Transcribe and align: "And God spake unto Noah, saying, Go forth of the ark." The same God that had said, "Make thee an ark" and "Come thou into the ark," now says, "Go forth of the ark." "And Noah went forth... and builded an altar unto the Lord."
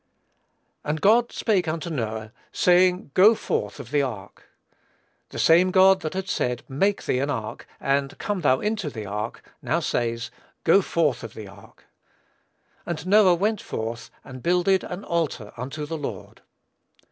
"And 0.83 0.99
God 0.99 1.31
spake 1.31 1.67
unto 1.67 1.91
Noah, 1.91 2.31
saying, 2.51 3.11
Go 3.13 3.35
forth 3.35 3.79
of 3.79 3.91
the 3.91 4.01
ark." 4.01 4.45
The 5.29 5.37
same 5.37 5.69
God 5.69 5.99
that 6.01 6.15
had 6.15 6.27
said, 6.27 6.63
"Make 6.67 7.03
thee 7.05 7.19
an 7.19 7.29
ark" 7.29 7.67
and 7.79 8.17
"Come 8.17 8.41
thou 8.41 8.61
into 8.61 8.89
the 8.89 9.05
ark," 9.05 9.43
now 9.61 9.79
says, 9.79 10.31
"Go 10.63 10.81
forth 10.81 11.21
of 11.23 11.35
the 11.35 11.47
ark." 11.47 11.85
"And 12.83 13.05
Noah 13.05 13.35
went 13.35 13.61
forth... 13.61 14.09
and 14.23 14.41
builded 14.41 14.83
an 14.83 15.03
altar 15.03 15.53
unto 15.55 15.85
the 15.85 15.99
Lord." 15.99 16.41